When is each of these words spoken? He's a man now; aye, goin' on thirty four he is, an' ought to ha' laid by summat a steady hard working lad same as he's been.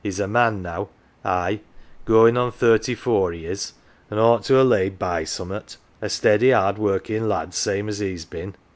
He's 0.03 0.19
a 0.19 0.27
man 0.27 0.63
now; 0.63 0.89
aye, 1.23 1.59
goin' 2.05 2.35
on 2.35 2.51
thirty 2.51 2.95
four 2.95 3.31
he 3.33 3.45
is, 3.45 3.73
an' 4.09 4.17
ought 4.17 4.43
to 4.45 4.55
ha' 4.59 4.65
laid 4.65 4.97
by 4.97 5.25
summat 5.25 5.77
a 6.01 6.09
steady 6.09 6.49
hard 6.49 6.79
working 6.79 7.27
lad 7.29 7.53
same 7.53 7.87
as 7.87 7.99
he's 7.99 8.25
been. 8.25 8.55